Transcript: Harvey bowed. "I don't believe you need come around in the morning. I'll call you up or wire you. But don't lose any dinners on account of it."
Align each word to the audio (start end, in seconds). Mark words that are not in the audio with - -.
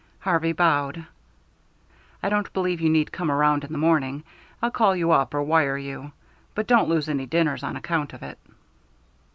Harvey 0.21 0.51
bowed. 0.51 1.05
"I 2.23 2.29
don't 2.29 2.51
believe 2.53 2.81
you 2.81 2.89
need 2.89 3.11
come 3.11 3.29
around 3.29 3.63
in 3.63 3.71
the 3.71 3.77
morning. 3.77 4.23
I'll 4.59 4.71
call 4.71 4.95
you 4.95 5.11
up 5.11 5.31
or 5.35 5.43
wire 5.43 5.77
you. 5.77 6.11
But 6.55 6.65
don't 6.65 6.89
lose 6.89 7.07
any 7.07 7.27
dinners 7.27 7.61
on 7.61 7.75
account 7.75 8.11
of 8.13 8.23
it." 8.23 8.39